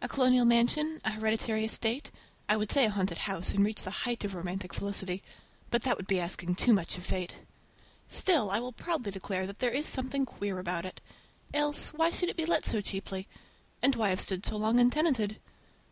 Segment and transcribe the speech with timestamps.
[0.00, 2.12] A colonial mansion, a hereditary estate,
[2.48, 6.06] I would say a haunted house, and reach the height of romantic felicity—but that would
[6.06, 7.38] be asking too much of fate!
[8.08, 11.00] Still I will proudly declare that there is something queer about it.
[11.52, 13.26] Else, why should it be let so cheaply?
[13.82, 15.40] And why have stood so long untenanted?